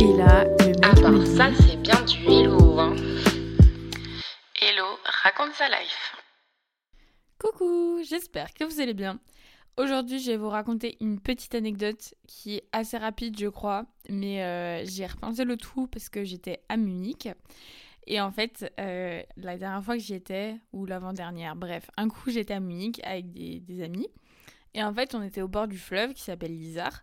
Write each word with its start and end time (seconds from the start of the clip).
Et 0.00 0.16
là, 0.16 0.44
le 0.44 0.66
mec 0.68 0.76
Ah 0.82 0.94
ça 1.26 1.50
c'est 1.60 1.76
bien 1.76 2.02
du 2.06 2.24
hello 2.24 2.78
hein. 2.78 2.96
Hello, 4.58 4.86
raconte 5.04 5.52
sa 5.52 5.68
life. 5.68 6.16
Coucou, 7.38 8.00
j'espère 8.08 8.54
que 8.54 8.64
vous 8.64 8.80
allez 8.80 8.94
bien. 8.94 9.20
Aujourd'hui, 9.76 10.18
je 10.18 10.30
vais 10.30 10.36
vous 10.38 10.48
raconter 10.48 10.96
une 11.02 11.20
petite 11.20 11.54
anecdote 11.54 12.14
qui 12.26 12.56
est 12.56 12.64
assez 12.72 12.96
rapide, 12.96 13.38
je 13.38 13.48
crois, 13.48 13.84
mais 14.08 14.42
euh, 14.42 14.86
j'ai 14.86 15.04
repensé 15.04 15.44
le 15.44 15.58
tout 15.58 15.86
parce 15.86 16.08
que 16.08 16.24
j'étais 16.24 16.62
à 16.70 16.78
Munich. 16.78 17.28
Et 18.06 18.22
en 18.22 18.30
fait, 18.30 18.72
euh, 18.80 19.22
la 19.36 19.58
dernière 19.58 19.84
fois 19.84 19.96
que 19.98 20.02
j'y 20.02 20.14
étais, 20.14 20.56
ou 20.72 20.86
l'avant-dernière, 20.86 21.56
bref, 21.56 21.90
un 21.98 22.08
coup 22.08 22.30
j'étais 22.30 22.54
à 22.54 22.60
Munich 22.60 23.02
avec 23.04 23.32
des, 23.32 23.60
des 23.60 23.82
amis. 23.82 24.08
Et 24.74 24.82
en 24.82 24.92
fait, 24.94 25.14
on 25.14 25.22
était 25.22 25.42
au 25.42 25.48
bord 25.48 25.68
du 25.68 25.78
fleuve 25.78 26.14
qui 26.14 26.22
s'appelle 26.22 26.56
l'Isar. 26.56 27.02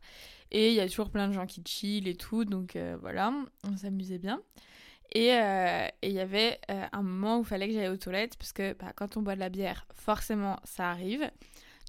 Et 0.51 0.69
il 0.69 0.75
y 0.75 0.79
a 0.79 0.87
toujours 0.87 1.09
plein 1.09 1.27
de 1.27 1.33
gens 1.33 1.45
qui 1.45 1.61
chill 1.65 2.07
et 2.07 2.15
tout, 2.15 2.45
donc 2.45 2.75
euh, 2.75 2.97
voilà, 3.01 3.33
on 3.63 3.75
s'amusait 3.75 4.17
bien. 4.17 4.41
Et 5.13 5.33
euh, 5.33 5.87
il 6.03 6.11
y 6.11 6.19
avait 6.19 6.59
euh, 6.69 6.85
un 6.91 7.01
moment 7.01 7.37
où 7.37 7.41
il 7.41 7.45
fallait 7.45 7.67
que 7.67 7.73
j'aille 7.73 7.89
aux 7.89 7.97
toilettes 7.97 8.37
parce 8.37 8.53
que 8.53 8.73
bah, 8.73 8.91
quand 8.95 9.17
on 9.17 9.21
boit 9.21 9.35
de 9.35 9.39
la 9.39 9.49
bière, 9.49 9.85
forcément 9.93 10.57
ça 10.63 10.89
arrive. 10.89 11.29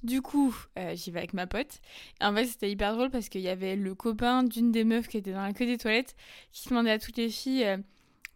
Du 0.01 0.21
coup, 0.21 0.55
j'y 0.93 1.11
vais 1.11 1.19
avec 1.19 1.33
ma 1.33 1.45
pote. 1.45 1.81
Et 2.21 2.23
en 2.23 2.33
fait, 2.33 2.45
c'était 2.45 2.71
hyper 2.71 2.95
drôle 2.95 3.09
parce 3.09 3.27
qu'il 3.27 3.41
y 3.41 3.49
avait 3.49 3.75
le 3.75 3.95
copain 3.95 4.43
d'une 4.43 4.71
des 4.71 4.85
meufs 4.85 5.09
qui 5.09 5.17
était 5.17 5.33
dans 5.33 5.43
la 5.43 5.51
queue 5.51 5.65
des 5.65 5.77
toilettes 5.77 6.15
qui 6.53 6.69
demandait 6.69 6.91
à 6.91 6.99
toutes 6.99 7.17
les 7.17 7.29
filles 7.29 7.83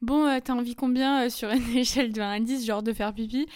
Bon, 0.04 0.28
euh, 0.28 0.40
t'as 0.44 0.52
envie 0.52 0.76
combien 0.76 1.24
euh, 1.24 1.30
sur 1.30 1.50
une 1.50 1.70
échelle 1.78 2.12
de 2.12 2.20
1 2.20 2.30
à 2.30 2.40
10, 2.42 2.66
genre 2.66 2.84
de 2.84 2.92
faire 2.92 3.14
pipi? 3.14 3.48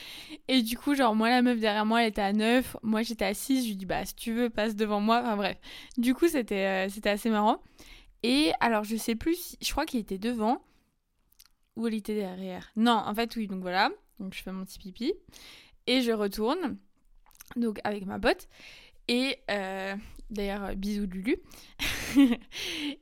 Et 0.47 0.61
du 0.61 0.77
coup, 0.77 0.95
genre, 0.95 1.13
moi, 1.13 1.27
la 1.27 1.41
meuf 1.41 1.59
derrière 1.59 1.85
moi, 1.85 2.03
elle 2.03 2.07
était 2.07 2.21
à 2.21 2.31
9, 2.31 2.77
moi 2.83 3.01
j'étais 3.01 3.25
à 3.25 3.33
6. 3.33 3.63
Je 3.63 3.67
lui 3.67 3.75
dis 3.75 3.85
Bah, 3.85 4.05
si 4.05 4.15
tu 4.15 4.31
veux, 4.31 4.49
passe 4.49 4.77
devant 4.77 5.01
moi. 5.01 5.19
Enfin, 5.19 5.35
bref. 5.35 5.57
Du 5.97 6.13
coup, 6.13 6.29
c'était 6.29 6.85
euh, 6.85 6.89
c'était 6.89 7.09
assez 7.09 7.29
marrant. 7.29 7.61
Et 8.23 8.53
alors, 8.61 8.85
je 8.85 8.95
sais 8.95 9.15
plus, 9.15 9.57
je 9.61 9.71
crois 9.73 9.85
qu'il 9.85 9.99
était 9.99 10.17
devant 10.17 10.61
ou 11.75 11.85
il 11.89 11.95
était 11.95 12.15
derrière. 12.15 12.71
Non, 12.77 12.93
en 12.93 13.13
fait, 13.13 13.35
oui, 13.35 13.47
donc 13.47 13.59
voilà. 13.59 13.91
Donc, 14.21 14.33
je 14.33 14.41
fais 14.41 14.53
mon 14.53 14.63
petit 14.63 14.79
pipi. 14.79 15.13
Et 15.85 16.01
je 16.01 16.13
retourne, 16.13 16.77
donc 17.57 17.79
avec 17.83 18.05
ma 18.05 18.19
pote. 18.19 18.47
Et 19.09 19.37
d'ailleurs, 20.29 20.73
bisous 20.77 21.07
Lulu. 21.07 21.35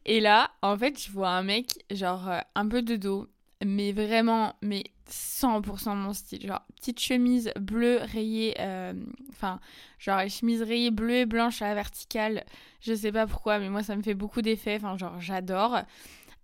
et 0.06 0.20
là, 0.20 0.50
en 0.64 0.76
fait, 0.76 1.00
je 1.00 1.12
vois 1.12 1.30
un 1.30 1.44
mec, 1.44 1.86
genre 1.92 2.28
un 2.56 2.68
peu 2.68 2.82
de 2.82 2.96
dos, 2.96 3.28
mais 3.64 3.92
vraiment, 3.92 4.54
mais 4.62 4.84
100% 5.10 5.96
mon 5.96 6.14
style. 6.14 6.48
Genre, 6.48 6.62
petite 6.76 7.00
chemise 7.00 7.52
bleue 7.60 8.00
rayée, 8.02 8.56
euh, 8.60 8.94
enfin, 9.30 9.60
genre, 10.00 10.28
chemise 10.30 10.62
rayée 10.62 10.92
bleue 10.92 11.20
et 11.20 11.26
blanche 11.26 11.62
à 11.62 11.68
la 11.68 11.76
verticale. 11.76 12.44
Je 12.82 12.94
sais 12.94 13.12
pas 13.12 13.28
pourquoi, 13.28 13.60
mais 13.60 13.70
moi, 13.70 13.84
ça 13.84 13.96
me 13.96 14.02
fait 14.02 14.14
beaucoup 14.14 14.42
d'effet. 14.42 14.76
Enfin, 14.78 14.98
genre, 14.98 15.20
j'adore 15.20 15.82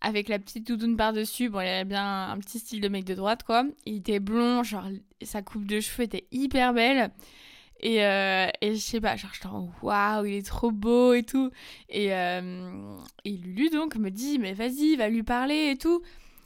avec 0.02 0.30
la 0.30 0.40
petite 0.40 0.68
doudoune 0.68 0.98
par-dessus. 0.98 1.50
Bon, 1.50 1.62
il 1.62 1.68
avait 1.68 1.86
bien 1.86 2.30
un 2.32 2.38
petit 2.40 2.60
style 2.60 2.82
de 2.82 2.88
mec 2.88 3.06
de 3.06 3.14
droite, 3.14 3.44
quoi. 3.44 3.64
Il 3.86 3.98
était 3.98 4.20
blond, 4.20 4.64
genre, 4.64 4.88
sa 5.22 5.42
coupe 5.42 5.66
de 5.66 5.80
cheveux 5.80 6.04
était 6.04 6.26
hyper 6.32 6.74
belle. 6.74 7.12
Et, 7.84 8.06
euh, 8.06 8.48
et 8.62 8.76
je 8.76 8.80
sais 8.80 9.02
pas, 9.02 9.16
genre, 9.16 9.32
j'étais 9.34 9.48
en 9.48 9.72
waouh, 9.82 10.26
il 10.26 10.36
est 10.36 10.46
trop 10.46 10.72
beau 10.72 11.14
et 11.14 11.24
tout. 11.24 11.52
Et, 11.90 12.14
euh, 12.14 12.98
et 13.26 13.32
Lulu, 13.32 13.70
donc, 13.70 13.96
me 13.96 14.10
dit, 14.10 14.38
mais 14.38 14.54
vas-y, 14.54 14.96
va 14.96 15.10
lui 15.10 15.24
parler 15.24 15.72
et 15.72 15.78
tout. 15.78 16.02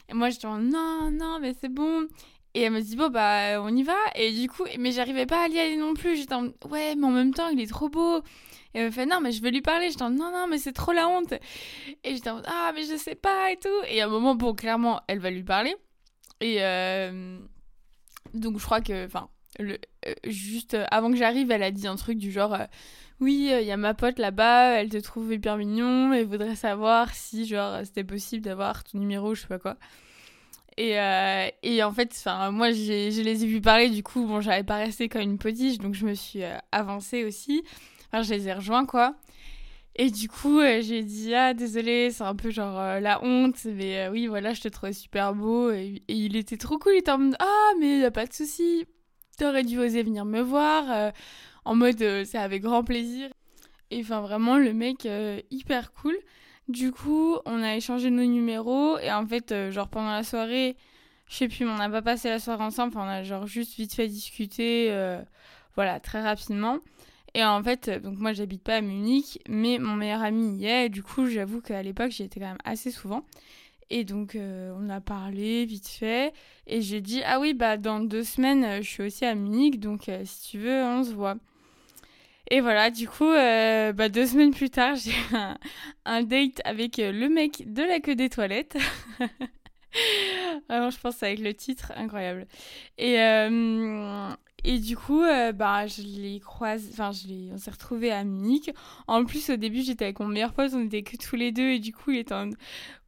Et 0.09 0.13
moi, 0.13 0.29
j'étais 0.29 0.45
en 0.45 0.59
non, 0.59 1.11
non, 1.11 1.39
mais 1.39 1.53
c'est 1.59 1.69
bon. 1.69 2.07
Et 2.53 2.61
elle 2.61 2.71
me 2.71 2.81
dit, 2.81 2.95
bon, 2.95 3.09
bah, 3.09 3.61
on 3.61 3.75
y 3.75 3.83
va. 3.83 3.97
Et 4.15 4.31
du 4.31 4.47
coup, 4.47 4.63
mais 4.79 4.91
j'arrivais 4.91 5.25
pas 5.25 5.43
à 5.43 5.47
y 5.47 5.59
aller 5.59 5.75
non 5.75 5.93
plus. 5.93 6.15
J'étais 6.15 6.35
en, 6.35 6.45
ouais, 6.69 6.95
mais 6.95 7.05
en 7.05 7.11
même 7.11 7.33
temps, 7.33 7.49
il 7.49 7.59
est 7.59 7.67
trop 7.67 7.89
beau. 7.89 8.19
Et 8.73 8.79
elle 8.79 8.85
me 8.85 8.91
fait, 8.91 9.05
non, 9.05 9.19
mais 9.21 9.31
je 9.31 9.41
veux 9.41 9.49
lui 9.49 9.61
parler. 9.61 9.89
J'étais 9.89 10.03
en, 10.03 10.09
non, 10.09 10.31
non, 10.31 10.47
mais 10.49 10.57
c'est 10.57 10.71
trop 10.71 10.93
la 10.93 11.09
honte. 11.09 11.33
Et 11.33 12.15
j'étais 12.15 12.29
en, 12.29 12.41
ah, 12.45 12.71
mais 12.73 12.83
je 12.83 12.95
sais 12.95 13.15
pas 13.15 13.51
et 13.51 13.57
tout. 13.57 13.67
Et 13.89 14.01
à 14.01 14.05
un 14.05 14.09
moment, 14.09 14.35
bon, 14.35 14.53
clairement, 14.53 15.01
elle 15.07 15.19
va 15.19 15.31
lui 15.31 15.43
parler. 15.43 15.75
Et 16.39 16.57
euh, 16.63 17.39
donc, 18.33 18.57
je 18.57 18.63
crois 18.63 18.81
que, 18.81 19.05
enfin, 19.05 19.29
euh, 19.59 19.77
juste 20.25 20.77
avant 20.91 21.11
que 21.11 21.17
j'arrive, 21.17 21.51
elle 21.51 21.63
a 21.63 21.71
dit 21.71 21.87
un 21.87 21.95
truc 21.95 22.17
du 22.17 22.31
genre, 22.31 22.53
euh, 22.53 22.65
oui, 23.19 23.49
il 23.51 23.65
y 23.65 23.71
a 23.71 23.77
ma 23.77 23.93
pote 23.93 24.19
là-bas, 24.19 24.79
elle 24.79 24.89
te 24.89 24.97
trouve 24.97 25.33
hyper 25.33 25.57
mignon 25.57 26.13
et 26.13 26.23
voudrait 26.23 26.55
savoir 26.55 27.13
si, 27.13 27.45
genre, 27.45 27.79
c'était 27.83 28.03
possible 28.03 28.43
d'avoir 28.43 28.83
ton 28.83 28.99
numéro, 28.99 29.33
je 29.35 29.41
sais 29.41 29.47
pas 29.47 29.59
quoi. 29.59 29.77
Et, 30.77 30.99
euh, 30.99 31.47
et 31.63 31.83
en 31.83 31.91
fait, 31.91 32.13
moi, 32.51 32.71
je 32.71 33.21
les 33.21 33.43
ai 33.43 33.47
vus 33.47 33.61
parler, 33.61 33.89
du 33.89 34.03
coup, 34.03 34.25
bon, 34.25 34.41
j'avais 34.41 34.63
pas 34.63 34.75
resté 34.75 35.07
comme 35.07 35.21
une 35.21 35.37
potiche, 35.37 35.77
donc 35.77 35.93
je 35.93 36.05
me 36.05 36.13
suis 36.13 36.43
euh, 36.43 36.57
avancée 36.71 37.23
aussi. 37.23 37.63
Enfin, 38.07 38.23
je 38.23 38.33
les 38.33 38.47
ai 38.49 38.53
rejoints, 38.53 38.85
quoi. 38.85 39.15
Et 39.97 40.11
du 40.11 40.27
coup, 40.27 40.59
euh, 40.59 40.81
j'ai 40.81 41.03
dit, 41.03 41.33
ah, 41.33 41.53
désolé, 41.53 42.11
c'est 42.11 42.23
un 42.23 42.35
peu 42.35 42.49
genre 42.49 42.77
euh, 42.77 42.99
la 42.99 43.23
honte, 43.23 43.63
mais 43.65 44.07
euh, 44.07 44.11
oui, 44.11 44.27
voilà, 44.27 44.53
je 44.53 44.61
te 44.61 44.67
trouvais 44.67 44.91
super 44.91 45.33
beau. 45.33 45.71
Et, 45.71 46.03
et 46.09 46.13
il 46.13 46.35
était 46.35 46.57
trop 46.57 46.77
cool, 46.77 46.93
il 46.95 46.97
était 46.97 47.11
en 47.11 47.19
mode, 47.19 47.37
ah, 47.39 47.71
mais 47.79 47.99
y 47.99 48.05
a 48.05 48.11
pas 48.11 48.25
de 48.25 48.33
souci, 48.33 48.85
t'aurais 49.37 49.63
dû 49.63 49.79
oser 49.79 50.03
venir 50.03 50.25
me 50.25 50.41
voir. 50.41 51.13
En 51.65 51.75
mode, 51.75 52.01
euh, 52.01 52.23
c'est 52.25 52.37
avec 52.37 52.61
grand 52.61 52.83
plaisir. 52.83 53.29
Et 53.91 54.01
enfin, 54.01 54.21
vraiment, 54.21 54.57
le 54.57 54.73
mec, 54.73 55.05
euh, 55.05 55.41
hyper 55.51 55.93
cool. 55.93 56.15
Du 56.67 56.91
coup, 56.91 57.37
on 57.45 57.61
a 57.61 57.75
échangé 57.75 58.09
nos 58.09 58.25
numéros, 58.25 58.97
et 58.99 59.11
en 59.11 59.25
fait, 59.27 59.51
euh, 59.51 59.71
genre 59.71 59.87
pendant 59.87 60.11
la 60.11 60.23
soirée, 60.23 60.77
je 61.27 61.35
sais 61.35 61.47
plus, 61.47 61.65
mais 61.65 61.71
on 61.71 61.77
n'a 61.77 61.89
pas 61.89 62.01
passé 62.01 62.29
la 62.29 62.39
soirée 62.39 62.63
ensemble, 62.63 62.97
on 62.97 63.01
a 63.01 63.23
genre 63.23 63.45
juste 63.47 63.75
vite 63.75 63.93
fait 63.93 64.07
discuter, 64.07 64.89
voilà, 65.75 65.99
très 65.99 66.21
rapidement. 66.21 66.79
Et 67.35 67.43
en 67.43 67.61
fait, 67.63 67.89
donc 67.89 68.17
moi 68.17 68.31
j'habite 68.33 68.63
pas 68.63 68.77
à 68.77 68.81
Munich, 68.81 69.39
mais 69.49 69.77
mon 69.77 69.95
meilleur 69.95 70.23
ami 70.23 70.57
y 70.57 70.67
est, 70.67 70.89
du 70.89 71.03
coup 71.03 71.27
j'avoue 71.27 71.61
qu'à 71.61 71.83
l'époque 71.83 72.11
j'y 72.11 72.23
étais 72.23 72.39
quand 72.39 72.47
même 72.47 72.57
assez 72.63 72.91
souvent. 72.91 73.25
Et 73.89 74.03
donc 74.03 74.37
on 74.37 74.89
a 74.89 75.01
parlé 75.01 75.65
vite 75.65 75.87
fait, 75.87 76.33
et 76.67 76.81
j'ai 76.81 77.01
dit 77.01 77.21
ah 77.25 77.39
oui 77.39 77.53
bah 77.53 77.77
dans 77.77 77.99
deux 77.99 78.23
semaines 78.23 78.81
je 78.81 78.89
suis 78.89 79.03
aussi 79.03 79.25
à 79.25 79.35
Munich, 79.35 79.79
donc 79.79 80.09
si 80.23 80.51
tu 80.51 80.59
veux 80.59 80.83
on 80.83 81.03
se 81.03 81.11
voit. 81.13 81.35
Et 82.51 82.61
voilà, 82.61 82.91
du 82.91 83.07
coup, 83.07 83.29
euh, 83.29 83.91
bah, 83.91 84.09
deux 84.09 84.27
semaines 84.27 84.53
plus 84.53 84.69
tard, 84.69 84.95
j'ai 85.03 85.11
un, 85.35 85.57
un 86.05 86.23
date 86.23 86.61
avec 86.63 86.99
euh, 86.99 87.11
le 87.11 87.29
mec 87.29 87.63
de 87.73 87.81
la 87.81 87.99
queue 87.99 88.15
des 88.15 88.29
toilettes. 88.29 88.77
Vraiment, 90.69 90.89
je 90.89 90.99
pense 90.99 91.23
avec 91.23 91.39
le 91.39 91.53
titre, 91.53 91.91
incroyable. 91.95 92.47
Et, 92.97 93.19
euh, 93.19 94.29
et 94.63 94.79
du 94.79 94.97
coup, 94.97 95.21
bah, 95.53 95.87
je 95.87 96.01
l'ai 96.01 96.39
croisé, 96.39 96.89
enfin, 96.91 97.11
je 97.11 97.27
l'ai, 97.27 97.49
on 97.53 97.57
s'est 97.57 97.71
retrouvés 97.71 98.11
à 98.11 98.23
Munich. 98.23 98.71
En 99.07 99.23
plus, 99.25 99.49
au 99.49 99.55
début, 99.55 99.81
j'étais 99.81 100.05
avec 100.05 100.19
mon 100.19 100.27
meilleur 100.27 100.53
pote, 100.53 100.71
on 100.73 100.85
était 100.85 101.03
que 101.03 101.17
tous 101.17 101.35
les 101.35 101.51
deux, 101.51 101.69
et 101.69 101.79
du 101.79 101.93
coup, 101.93 102.11
il 102.11 102.19
était 102.19 102.33
en... 102.33 102.49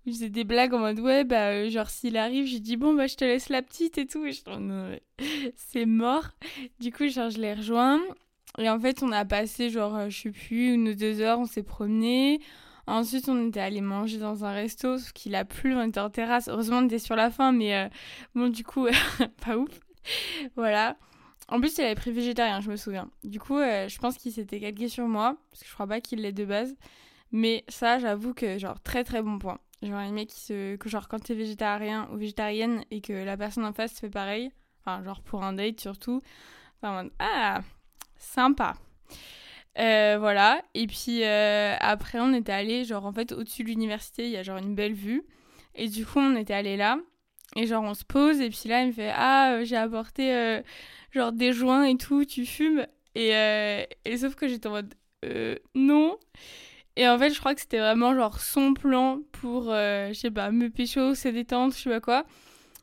il 0.06 0.14
faisait 0.14 0.30
des 0.30 0.46
blagues 0.46 0.74
en 0.74 0.80
mode, 0.80 1.00
ouais, 1.00 1.26
bah, 1.26 1.68
genre, 1.70 1.90
s'il 1.90 2.18
arrive, 2.18 2.46
j'ai 2.48 2.60
dit, 2.60 2.78
bon, 2.78 2.94
bah, 2.94 3.08
je 3.08 3.16
te 3.16 3.26
laisse 3.26 3.50
la 3.50 3.62
petite 3.62 3.98
et 3.98 4.08
tout. 4.08 4.26
Et 4.26 4.32
je 4.32 4.42
c'est 5.56 5.86
mort. 5.86 6.30
Du 6.80 6.92
coup, 6.92 7.08
genre, 7.10 7.30
je 7.30 7.40
l'ai 7.40 7.54
rejoint. 7.54 8.00
Et 8.58 8.70
en 8.70 8.80
fait, 8.80 9.04
on 9.04 9.12
a 9.12 9.26
passé, 9.26 9.70
genre, 9.70 9.96
euh, 9.96 10.10
je 10.10 10.22
sais 10.22 10.32
plus, 10.32 10.74
une 10.74 10.90
ou 10.90 10.94
deux 10.96 11.22
heures, 11.22 11.40
on 11.40 11.46
s'est 11.46 11.64
promené. 11.64 12.40
Ensuite, 12.88 13.30
on 13.30 13.48
était 13.50 13.60
allé 13.60 13.82
manger 13.82 14.18
dans 14.18 14.46
un 14.46 14.52
resto, 14.52 14.98
sauf 14.98 15.12
qu'il 15.14 15.36
a 15.36 15.46
plu, 15.46 15.76
on 15.76 15.84
était 15.84 16.00
en 16.00 16.10
terrasse. 16.10 16.48
Heureusement, 16.48 16.78
on 16.78 16.86
était 16.86 17.00
sur 17.00 17.16
la 17.16 17.30
fin, 17.30 17.52
mais 17.52 17.76
euh, 17.76 17.90
bon, 18.34 18.50
du 18.50 18.64
coup, 18.64 18.88
pas 19.46 19.58
ouf. 19.58 19.80
Voilà. 20.56 20.98
En 21.50 21.60
plus, 21.60 21.78
il 21.78 21.84
avait 21.84 21.96
pris 21.96 22.12
végétarien, 22.12 22.62
je 22.62 22.70
me 22.72 22.76
souviens. 22.76 23.10
Du 23.24 23.40
coup, 23.40 23.58
euh, 23.58 23.88
je 23.88 23.98
pense 24.00 24.18
qu'il 24.18 24.32
s'était 24.32 24.60
calqué 24.60 24.90
sur 24.90 25.08
moi, 25.08 25.38
parce 25.50 25.64
que 25.64 25.70
je 25.70 25.74
crois 25.74 25.88
pas 25.88 26.02
qu'il 26.02 26.22
l'ait 26.22 26.34
de 26.34 26.46
base. 26.46 26.76
Mais 27.32 27.64
ça, 27.68 28.00
j'avoue 28.00 28.34
que, 28.34 28.58
genre, 28.58 28.82
très 28.82 29.04
très 29.04 29.22
bon 29.22 29.38
point. 29.38 29.60
Un 29.84 30.12
mec 30.12 30.30
qui 30.30 30.40
se. 30.40 30.76
que, 30.78 30.90
genre, 30.90 31.08
quand 31.08 31.20
t'es 31.20 31.36
végétarien 31.36 32.10
ou 32.12 32.18
végétarienne 32.18 32.84
et 32.90 33.02
que 33.02 33.14
la 33.14 33.38
personne 33.38 33.66
en 33.66 33.74
face 33.74 34.00
fait 34.00 34.10
pareil, 34.10 34.52
enfin, 34.82 35.04
genre, 35.04 35.22
pour 35.22 35.44
un 35.44 35.54
date 35.54 35.80
surtout, 35.80 36.22
enfin, 36.82 37.10
ah, 37.20 37.62
sympa. 38.20 38.76
Euh, 39.80 40.18
voilà. 40.20 40.62
Et 40.74 40.88
puis 40.88 41.24
euh, 41.24 41.76
après, 41.80 42.20
on 42.20 42.34
était 42.34 42.52
allé, 42.52 42.84
genre 42.84 43.06
en 43.06 43.14
fait, 43.14 43.32
au-dessus 43.32 43.64
de 43.64 43.70
l'université, 43.70 44.26
il 44.26 44.32
y 44.32 44.38
a 44.38 44.44
genre 44.44 44.58
une 44.58 44.76
belle 44.76 44.94
vue. 44.94 45.24
Et 45.76 45.88
du 45.88 46.06
coup, 46.06 46.20
on 46.20 46.36
était 46.36 46.54
allé 46.54 46.78
là. 46.78 46.98
Et 47.56 47.68
genre, 47.68 47.84
on 47.84 47.94
se 47.94 48.04
pose. 48.04 48.42
Et 48.42 48.50
puis 48.50 48.70
là, 48.70 48.82
il 48.82 48.88
me 48.88 48.92
fait 48.92 49.12
Ah, 49.14 49.54
euh, 49.54 49.66
j'ai 49.66 49.78
apporté 49.78 50.62
genre 51.12 51.32
des 51.32 51.54
joints 51.54 51.86
et 51.86 51.98
tout, 51.98 52.26
tu 52.26 52.46
fumes. 52.46 52.86
Et, 53.16 53.30
et 54.06 54.18
sauf 54.18 54.36
que 54.36 54.48
j'étais 54.48 54.68
en 54.68 54.72
mode 54.72 54.94
Non. 55.76 56.18
Et 56.96 57.08
en 57.08 57.18
fait, 57.20 57.30
je 57.32 57.40
crois 57.40 57.54
que 57.54 57.62
c'était 57.62 57.80
vraiment 57.80 58.16
genre 58.16 58.40
son 58.40 58.74
plan 58.74 59.20
pour, 59.32 59.66
je 59.66 60.14
sais 60.14 60.32
pas, 60.32 60.52
me 60.52 60.70
pécho, 60.70 61.14
se 61.16 61.28
détendre, 61.30 61.74
je 61.74 61.80
sais 61.80 61.90
pas 61.90 62.02
quoi. 62.02 62.26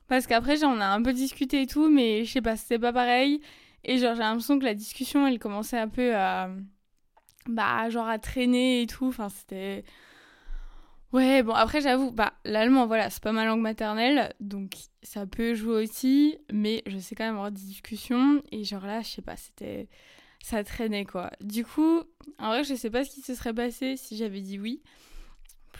Parce 0.09 0.27
qu'après, 0.27 0.57
genre, 0.57 0.73
on 0.77 0.81
a 0.81 0.87
un 0.87 1.03
peu 1.03 1.13
discuté 1.13 1.63
et 1.63 1.67
tout, 1.67 1.89
mais 1.89 2.25
je 2.25 2.33
sais 2.33 2.43
pas, 2.43 2.57
c'était 2.57 2.79
pas 2.79 2.93
pareil. 2.93 3.41
Et 3.85 3.99
genre, 3.99 4.15
j'ai 4.15 4.21
l'impression 4.23 4.59
que 4.59 4.65
la 4.65 4.75
discussion, 4.75 5.27
elle 5.27 5.39
commençait 5.39 5.79
un 5.79 5.89
peu 5.89 6.15
à. 6.17 6.51
Bah, 7.47 7.91
genre 7.91 8.09
à 8.09 8.19
traîner 8.19 8.83
et 8.83 8.87
tout. 8.87 9.07
Enfin, 9.09 9.29
c'était. 9.29 9.85
Ouais, 11.13 11.43
bon, 11.45 11.53
après, 11.55 11.81
j'avoue, 11.81 12.11
bah, 12.11 12.35
l'allemand, 12.45 12.87
voilà, 12.87 13.09
c'est 13.09 13.23
pas 13.23 13.31
ma 13.33 13.45
langue 13.45 13.61
maternelle, 13.61 14.35
donc 14.41 14.75
ça 15.05 15.27
peut 15.27 15.55
jouer 15.55 15.85
aussi, 15.85 16.37
mais 16.53 16.83
je 16.87 16.99
sais 16.99 17.15
quand 17.15 17.25
même 17.25 17.37
avoir 17.37 17.53
des 17.53 17.61
discussions, 17.61 18.43
et 18.51 18.65
genre 18.65 18.85
là, 18.85 19.01
je 19.03 19.09
sais 19.09 19.23
pas, 19.23 19.37
c'était. 19.37 19.89
Ça 20.43 20.63
traînait, 20.65 21.05
quoi. 21.07 21.31
Du 21.41 21.65
coup, 21.65 22.03
en 22.39 22.49
vrai, 22.49 22.65
je 22.65 22.75
sais 22.75 22.91
pas 22.91 23.05
ce 23.05 23.11
qui 23.11 23.23
se 23.23 23.35
serait 23.35 23.55
passé 23.55 23.97
si 23.97 24.17
j'avais 24.17 24.41
dit 24.43 24.59
oui. 24.59 24.83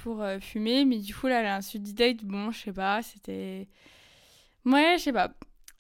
pour 0.03 0.23
euh, 0.23 0.39
fumer, 0.41 0.85
mais 0.85 0.99
du 0.99 1.15
coup, 1.15 1.27
là, 1.29 1.43
l'insulte 1.43 1.85
du 1.85 1.95
date, 1.95 2.25
bon, 2.25 2.51
je 2.51 2.61
sais 2.61 2.73
pas, 2.73 3.03
c'était. 3.03 3.69
Ouais, 4.65 4.97
je 4.99 5.05
sais 5.05 5.13
pas. 5.13 5.33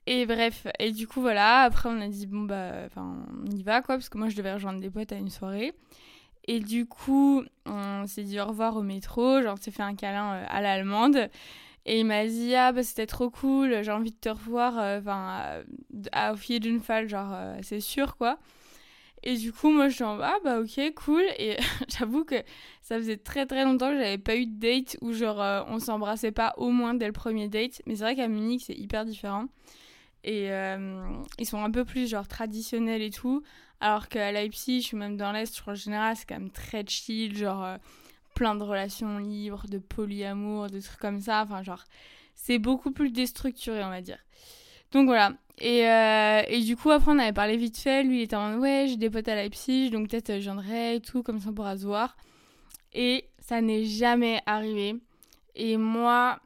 Et 0.06 0.26
bref, 0.26 0.66
et 0.78 0.92
du 0.92 1.08
coup, 1.08 1.20
voilà, 1.20 1.62
après, 1.62 1.88
on 1.88 2.00
a 2.00 2.08
dit, 2.08 2.26
bon, 2.26 2.42
bah, 2.42 2.72
enfin, 2.86 3.24
on 3.42 3.50
y 3.50 3.62
va, 3.62 3.80
quoi, 3.80 3.96
parce 3.96 4.08
que 4.08 4.18
moi, 4.18 4.28
je 4.28 4.36
devais 4.36 4.52
rejoindre 4.52 4.80
des 4.80 4.90
potes 4.90 5.12
à 5.12 5.16
une 5.16 5.30
soirée. 5.30 5.72
Et 6.46 6.60
du 6.60 6.86
coup, 6.86 7.42
on 7.64 8.06
s'est 8.06 8.22
dit 8.24 8.38
au 8.38 8.46
revoir 8.46 8.76
au 8.76 8.82
métro, 8.82 9.40
genre, 9.42 9.54
on 9.58 9.62
s'est 9.62 9.70
fait 9.70 9.82
un 9.82 9.94
câlin 9.94 10.34
euh, 10.34 10.46
à 10.48 10.60
l'allemande. 10.60 11.30
Et 11.86 12.00
il 12.00 12.06
m'a 12.06 12.26
dit, 12.26 12.54
ah, 12.54 12.72
bah, 12.72 12.82
c'était 12.82 13.06
trop 13.06 13.30
cool, 13.30 13.82
j'ai 13.82 13.92
envie 13.92 14.10
de 14.12 14.16
te 14.16 14.28
revoir, 14.28 14.78
euh, 14.78 15.00
enfin, 15.00 15.62
à, 16.12 16.32
au 16.32 16.36
pied 16.36 16.60
d'une 16.60 16.80
falle, 16.80 17.08
genre, 17.08 17.34
c'est 17.62 17.80
sûr, 17.80 18.16
quoi. 18.16 18.38
Et 19.26 19.36
du 19.36 19.52
coup, 19.52 19.70
moi, 19.70 19.88
je 19.88 19.94
suis 19.94 20.04
en 20.04 20.20
ah 20.20 20.36
bah 20.44 20.60
ok, 20.60 20.94
cool. 20.94 21.24
Et 21.38 21.56
j'avoue 21.88 22.24
que 22.24 22.36
ça 22.82 22.96
faisait 22.96 23.16
très 23.16 23.46
très 23.46 23.64
longtemps 23.64 23.90
que 23.90 23.96
j'avais 23.96 24.18
pas 24.18 24.36
eu 24.36 24.46
de 24.46 24.58
date 24.60 24.98
où 25.00 25.12
genre 25.14 25.40
euh, 25.40 25.62
on 25.66 25.78
s'embrassait 25.78 26.30
pas 26.30 26.52
au 26.58 26.68
moins 26.68 26.92
dès 26.92 27.06
le 27.06 27.12
premier 27.12 27.48
date. 27.48 27.80
Mais 27.86 27.96
c'est 27.96 28.04
vrai 28.04 28.16
qu'à 28.16 28.28
Munich, 28.28 28.64
c'est 28.66 28.74
hyper 28.74 29.06
différent. 29.06 29.46
Et 30.24 30.50
euh, 30.50 31.04
ils 31.38 31.46
sont 31.46 31.62
un 31.62 31.70
peu 31.70 31.84
plus 31.84 32.08
genre 32.08 32.26
traditionnels 32.26 33.02
et 33.02 33.10
tout. 33.10 33.42
Alors 33.80 34.08
qu'à 34.08 34.32
Leipzig, 34.32 34.82
suis 34.82 34.96
même 34.96 35.16
dans 35.16 35.32
l'Est, 35.32 35.54
je 35.54 35.60
crois 35.60 35.74
en 35.74 35.76
général, 35.76 36.16
c'est 36.16 36.26
quand 36.26 36.38
même 36.38 36.50
très 36.50 36.84
chill, 36.86 37.36
genre 37.36 37.62
euh, 37.62 37.76
plein 38.34 38.54
de 38.54 38.62
relations 38.62 39.18
libres, 39.18 39.66
de 39.68 39.78
polyamour, 39.78 40.70
de 40.70 40.80
trucs 40.80 40.98
comme 40.98 41.20
ça. 41.20 41.42
Enfin, 41.44 41.62
genre, 41.62 41.84
c'est 42.34 42.58
beaucoup 42.58 42.90
plus 42.90 43.10
déstructuré, 43.10 43.84
on 43.84 43.90
va 43.90 44.00
dire. 44.00 44.18
Donc 44.92 45.06
voilà. 45.06 45.34
Et, 45.60 45.86
euh, 45.88 46.42
et, 46.48 46.62
du 46.62 46.76
coup, 46.76 46.90
après, 46.90 47.12
on 47.12 47.18
avait 47.18 47.32
parlé 47.32 47.56
vite 47.58 47.76
fait. 47.76 48.02
Lui, 48.02 48.20
il 48.20 48.22
était 48.22 48.36
en 48.36 48.50
mode, 48.50 48.60
ouais, 48.60 48.86
j'ai 48.88 48.96
des 48.96 49.10
potes 49.10 49.28
à 49.28 49.34
Leipzig, 49.34 49.90
donc 49.90 50.08
peut-être 50.08 50.34
je 50.36 50.40
viendrai 50.40 50.96
et 50.96 51.00
tout, 51.00 51.22
comme 51.22 51.38
ça 51.38 51.50
on 51.50 51.52
pourra 51.52 51.76
se 51.76 51.84
voir. 51.84 52.16
Et 52.94 53.28
ça 53.38 53.60
n'est 53.60 53.84
jamais 53.84 54.40
arrivé. 54.46 54.96
Et 55.54 55.76
moi, 55.76 56.40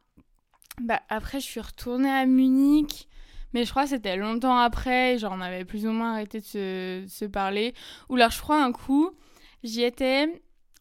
bah, 0.81 1.01
après, 1.09 1.41
je 1.41 1.47
suis 1.47 1.61
retournée 1.61 2.11
à 2.11 2.27
Munich. 2.27 3.09
Mais 3.55 3.65
je 3.65 3.71
crois 3.71 3.85
que 3.85 3.91
c'était 3.91 4.17
longtemps 4.17 4.59
après, 4.59 5.19
genre 5.19 5.33
on 5.37 5.41
avait 5.41 5.65
plus 5.65 5.87
ou 5.87 5.91
moins 5.91 6.13
arrêté 6.13 6.41
de 6.41 6.45
se, 6.45 7.05
se 7.09 7.25
parler. 7.25 7.75
Ou 8.09 8.17
là, 8.17 8.29
je 8.29 8.41
crois 8.41 8.63
un 8.63 8.73
coup, 8.73 9.11
j'y 9.63 9.83
étais 9.83 10.29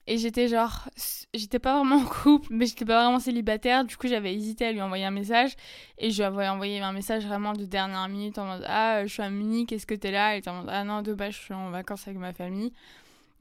et 0.10 0.18
j'étais 0.18 0.48
genre, 0.48 0.88
j'étais 1.34 1.60
pas 1.60 1.78
vraiment 1.78 1.98
en 1.98 2.06
couple, 2.06 2.48
mais 2.52 2.66
j'étais 2.66 2.86
pas 2.86 3.04
vraiment 3.04 3.20
célibataire. 3.20 3.84
Du 3.84 3.98
coup, 3.98 4.08
j'avais 4.08 4.34
hésité 4.34 4.66
à 4.66 4.72
lui 4.72 4.82
envoyer 4.82 5.04
un 5.04 5.12
message. 5.12 5.56
Et 5.98 6.12
je 6.12 6.18
lui 6.18 6.24
avais 6.24 6.48
envoyé 6.48 6.80
un 6.80 6.94
message 6.94 7.26
vraiment 7.26 7.52
de 7.52 7.66
dernière 7.66 8.08
minute 8.08 8.38
en 8.38 8.46
mode 8.46 8.64
Ah, 8.68 9.06
je 9.06 9.12
suis 9.12 9.22
à 9.22 9.30
Munich, 9.30 9.72
est-ce 9.74 9.86
que 9.86 9.96
t'es 9.96 10.12
là? 10.12 10.38
Et 10.38 10.42
en 10.48 10.54
mode 10.54 10.70
Ah 10.70 10.86
non, 10.86 11.02
de 11.02 11.14
base, 11.14 11.34
je 11.34 11.40
suis 11.40 11.54
en 11.54 11.72
vacances 11.72 12.08
avec 12.08 12.18
ma 12.18 12.32
famille. 12.32 12.72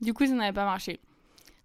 Du 0.01 0.13
coup, 0.13 0.27
ça 0.27 0.33
n'avait 0.33 0.53
pas 0.53 0.65
marché. 0.65 0.99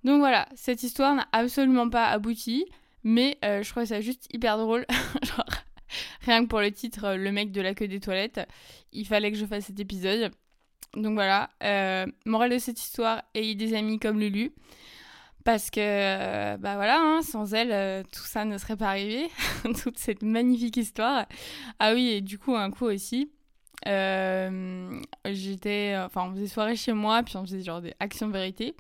Donc 0.04 0.20
voilà, 0.20 0.48
cette 0.54 0.84
histoire 0.84 1.16
n'a 1.16 1.28
absolument 1.32 1.90
pas 1.90 2.08
abouti. 2.08 2.66
Mais 3.04 3.40
euh, 3.44 3.64
je 3.64 3.70
trouvais 3.72 3.88
ça 3.88 4.02
juste 4.02 4.28
hyper 4.32 4.60
drôle. 4.60 4.86
rien 6.22 6.44
que 6.44 6.50
pour 6.50 6.60
le 6.60 6.72
titre, 6.72 7.06
euh, 7.06 7.16
Le 7.16 7.32
mec 7.32 7.52
de 7.52 7.62
la 7.62 7.74
queue 7.74 7.88
des 7.88 8.00
toilettes, 8.00 8.42
il 8.92 9.06
fallait 9.06 9.32
que 9.32 9.38
je 9.38 9.46
fasse 9.46 9.66
cet 9.66 9.80
épisode. 9.80 10.32
Donc 10.96 11.14
voilà, 11.14 11.50
euh, 11.64 12.06
morale 12.26 12.52
de 12.52 12.58
cette 12.58 12.80
histoire, 12.80 13.24
ayez 13.34 13.56
des 13.56 13.74
amis 13.74 14.00
comme 14.00 14.20
Lulu. 14.20 14.52
Parce 15.44 15.72
que, 15.72 15.80
euh, 15.80 16.58
bah 16.58 16.76
voilà, 16.76 17.00
hein, 17.00 17.22
sans 17.24 17.54
elle, 17.56 18.06
tout 18.12 18.24
ça 18.26 18.46
ne 18.46 18.58
serait 18.58 18.76
pas 18.76 18.90
arrivé. 18.90 19.28
Toute 19.84 19.98
cette 19.98 20.22
magnifique 20.22 20.78
histoire. 20.78 21.26
Ah 21.80 21.94
oui, 21.94 22.10
et 22.10 22.22
du 22.22 22.38
coup, 22.38 22.56
un 22.56 22.70
coup 22.70 22.86
aussi, 22.86 23.32
j'étais. 25.26 25.96
Enfin, 25.98 26.30
on 26.30 26.36
faisait 26.36 26.48
soirée 26.48 26.76
chez 26.76 26.94
moi, 26.94 27.24
puis 27.24 27.38
on 27.38 27.46
faisait 27.46 27.64
genre 27.64 27.82
des 27.82 27.96
actions 28.00 28.30
vérité. 28.30 28.76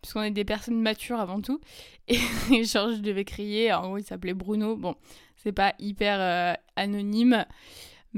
Puisqu'on 0.00 0.22
est 0.22 0.30
des 0.30 0.44
personnes 0.44 0.80
matures 0.80 1.18
avant 1.20 1.40
tout. 1.40 1.60
Et 2.08 2.64
genre, 2.64 2.92
je 2.92 3.00
devais 3.00 3.24
crier. 3.24 3.72
En 3.72 3.88
gros, 3.88 3.98
il 3.98 4.04
s'appelait 4.04 4.34
Bruno. 4.34 4.76
Bon, 4.76 4.94
c'est 5.46 5.52
pas 5.52 5.74
hyper 5.78 6.56
anonyme. 6.74 7.46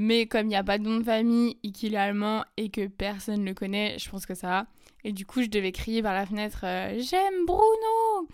Mais 0.01 0.27
comme 0.27 0.45
il 0.45 0.49
n'y 0.49 0.55
a 0.55 0.63
pas 0.63 0.77
de 0.77 0.83
nom 0.83 0.97
de 0.97 1.03
famille 1.03 1.57
et 1.61 1.71
qu'il 1.71 1.93
est 1.93 1.97
allemand 1.97 2.45
et 2.57 2.69
que 2.69 2.87
personne 2.87 3.41
ne 3.41 3.49
le 3.49 3.53
connaît, 3.53 3.97
je 3.99 4.09
pense 4.09 4.25
que 4.25 4.33
ça 4.33 4.47
va. 4.47 4.67
Et 5.03 5.11
du 5.11 5.25
coup, 5.25 5.41
je 5.43 5.49
devais 5.49 5.71
crier 5.73 6.01
par 6.01 6.13
la 6.13 6.25
fenêtre 6.25 6.61
euh, 6.63 6.97
J'aime 6.99 7.45
Bruno 7.45 8.27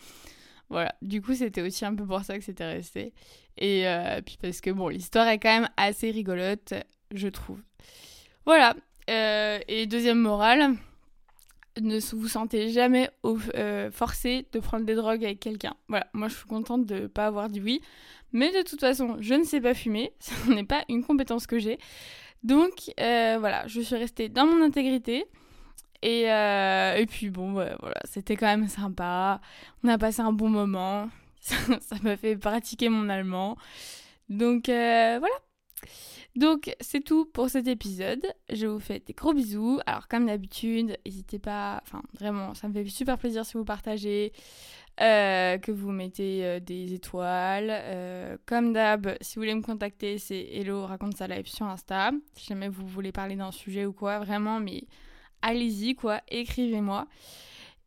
Voilà, 0.69 0.95
du 1.01 1.23
coup, 1.23 1.33
c'était 1.33 1.61
aussi 1.61 1.83
un 1.83 1.95
peu 1.95 2.05
pour 2.05 2.21
ça 2.21 2.37
que 2.37 2.43
c'était 2.43 2.71
resté. 2.71 3.13
Et 3.57 3.87
euh, 3.87 4.21
puis 4.21 4.37
parce 4.41 4.61
que, 4.61 4.69
bon, 4.69 4.89
l'histoire 4.89 5.27
est 5.27 5.39
quand 5.39 5.59
même 5.59 5.69
assez 5.75 6.11
rigolote, 6.11 6.75
je 7.11 7.27
trouve. 7.27 7.61
Voilà. 8.45 8.75
Euh, 9.09 9.59
et 9.67 9.87
deuxième 9.87 10.19
morale, 10.19 10.75
ne 11.81 11.99
vous 12.15 12.27
sentez 12.27 12.69
jamais 12.69 13.09
forcé 13.91 14.47
de 14.51 14.59
prendre 14.59 14.85
des 14.85 14.95
drogues 14.95 15.25
avec 15.25 15.39
quelqu'un. 15.39 15.75
Voilà, 15.87 16.07
moi 16.13 16.27
je 16.27 16.35
suis 16.35 16.45
contente 16.45 16.85
de 16.85 17.01
ne 17.01 17.07
pas 17.07 17.27
avoir 17.27 17.49
dit 17.49 17.61
oui. 17.61 17.81
Mais 18.33 18.51
de 18.51 18.67
toute 18.67 18.81
façon, 18.81 19.17
je 19.19 19.33
ne 19.33 19.43
sais 19.43 19.61
pas 19.61 19.73
fumer, 19.73 20.13
ce 20.19 20.51
n'est 20.51 20.63
pas 20.63 20.83
une 20.89 21.03
compétence 21.03 21.47
que 21.47 21.59
j'ai. 21.59 21.77
Donc 22.43 22.91
voilà, 22.97 23.65
je 23.67 23.81
suis 23.81 23.95
restée 23.95 24.29
dans 24.29 24.45
mon 24.45 24.63
intégrité. 24.63 25.25
Et, 26.01 26.31
euh, 26.31 26.95
et 26.95 27.07
puis 27.07 27.31
bon, 27.31 27.53
voilà, 27.53 27.99
c'était 28.03 28.35
quand 28.35 28.45
même 28.45 28.67
sympa. 28.67 29.41
On 29.83 29.87
a 29.87 29.97
passé 29.97 30.21
un 30.21 30.33
bon 30.33 30.49
moment. 30.49 31.09
Ça 31.41 31.95
m'a 32.03 32.17
fait 32.17 32.35
pratiquer 32.35 32.89
mon 32.89 33.09
allemand. 33.09 33.57
Donc 34.29 34.69
euh, 34.69 35.17
voilà. 35.19 35.35
Donc 36.35 36.75
c'est 36.79 37.03
tout 37.03 37.25
pour 37.25 37.49
cet 37.49 37.67
épisode. 37.67 38.25
Je 38.51 38.67
vous 38.67 38.79
fais 38.79 38.99
des 38.99 39.13
gros 39.13 39.33
bisous. 39.33 39.79
Alors 39.85 40.07
comme 40.07 40.25
d'habitude, 40.25 40.97
n'hésitez 41.05 41.39
pas, 41.39 41.81
enfin 41.83 42.01
vraiment, 42.13 42.53
ça 42.53 42.67
me 42.67 42.73
fait 42.73 42.85
super 42.87 43.17
plaisir 43.17 43.45
si 43.45 43.53
vous 43.53 43.65
partagez, 43.65 44.33
euh, 45.01 45.57
que 45.57 45.71
vous 45.71 45.91
mettez 45.91 46.59
des 46.61 46.93
étoiles. 46.93 48.39
comme 48.45 48.73
d'hab, 48.73 49.15
si 49.21 49.35
vous 49.35 49.41
voulez 49.41 49.55
me 49.55 49.61
contacter, 49.61 50.17
c'est 50.17 50.47
Hello 50.51 50.85
raconte 50.85 51.17
sa 51.17 51.27
live 51.27 51.47
sur 51.47 51.65
Insta. 51.65 52.11
Si 52.35 52.47
jamais 52.47 52.69
vous 52.69 52.85
voulez 52.87 53.11
parler 53.11 53.35
d'un 53.35 53.51
sujet 53.51 53.85
ou 53.85 53.93
quoi, 53.93 54.19
vraiment, 54.19 54.59
mais 54.59 54.83
allez-y 55.41 55.95
quoi, 55.95 56.21
écrivez-moi. 56.27 57.07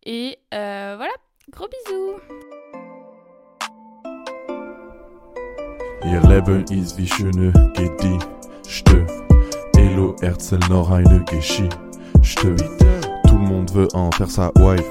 Et 0.04 0.38
euh, 0.54 0.94
voilà, 0.96 1.12
gros 1.50 1.68
bisous 1.68 2.77
Ihr 6.10 6.22
Leben 6.22 6.64
ist 6.70 6.96
wie 6.96 7.06
schöne 7.06 7.52
Gedichte. 7.74 9.06
Hello 9.76 10.16
Herzl 10.22 10.58
noch 10.70 10.90
eine 10.90 11.22
Geschichte. 11.24 11.76
Tout 13.26 13.32
le 13.32 13.38
monde 13.38 13.70
veut 13.74 13.94
en 13.94 14.10
faire 14.12 14.30
sa 14.30 14.50
wife. 14.54 14.84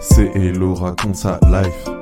C'est 0.00 0.32
Hello 0.34 0.72
raconte 0.72 1.16
sa 1.16 1.38
life. 1.50 1.93